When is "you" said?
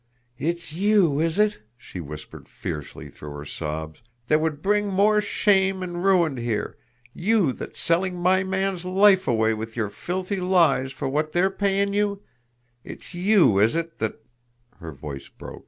0.73-1.19, 7.13-7.53, 11.93-12.23, 13.13-13.59